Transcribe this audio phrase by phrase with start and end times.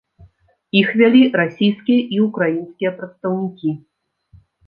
[0.79, 3.71] Іх вялі расійскія і ўкраінскія прадстаўнікі.